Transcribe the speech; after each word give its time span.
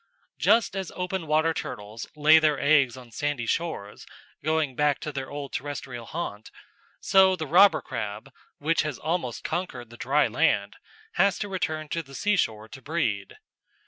Just 0.39 0.75
as 0.75 0.91
open 0.95 1.27
water 1.27 1.53
turtles 1.53 2.07
lay 2.15 2.39
their 2.39 2.59
eggs 2.59 2.97
on 2.97 3.11
sandy 3.11 3.45
shores, 3.45 4.03
going 4.43 4.75
back 4.75 4.97
to 5.01 5.11
their 5.11 5.29
old 5.29 5.53
terrestrial 5.53 6.07
haunt, 6.07 6.49
so 6.99 7.35
the 7.35 7.45
robber 7.45 7.83
crab, 7.83 8.31
which 8.57 8.81
has 8.81 8.97
almost 8.97 9.43
conquered 9.43 9.91
the 9.91 9.97
dry 9.97 10.27
land, 10.27 10.77
has 11.21 11.37
to 11.37 11.47
return 11.47 11.87
to 11.89 12.01
the 12.01 12.15
seashore 12.15 12.67
to 12.69 12.81
breed. 12.81 13.37